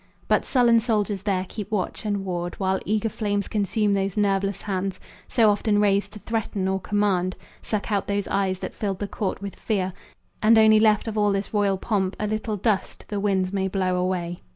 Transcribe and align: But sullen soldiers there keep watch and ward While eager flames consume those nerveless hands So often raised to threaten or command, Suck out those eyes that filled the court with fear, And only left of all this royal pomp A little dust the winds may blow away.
But 0.27 0.43
sullen 0.43 0.79
soldiers 0.79 1.21
there 1.21 1.45
keep 1.47 1.69
watch 1.69 2.05
and 2.05 2.25
ward 2.25 2.55
While 2.55 2.79
eager 2.85 3.07
flames 3.07 3.47
consume 3.47 3.93
those 3.93 4.17
nerveless 4.17 4.63
hands 4.63 4.99
So 5.27 5.47
often 5.51 5.79
raised 5.79 6.13
to 6.13 6.19
threaten 6.19 6.67
or 6.67 6.79
command, 6.79 7.35
Suck 7.61 7.91
out 7.91 8.07
those 8.07 8.27
eyes 8.27 8.57
that 8.61 8.73
filled 8.73 8.97
the 8.97 9.07
court 9.07 9.43
with 9.43 9.55
fear, 9.57 9.93
And 10.41 10.57
only 10.57 10.79
left 10.79 11.07
of 11.07 11.19
all 11.19 11.31
this 11.31 11.53
royal 11.53 11.77
pomp 11.77 12.15
A 12.19 12.25
little 12.25 12.57
dust 12.57 13.05
the 13.09 13.19
winds 13.19 13.53
may 13.53 13.67
blow 13.67 13.95
away. 13.95 14.41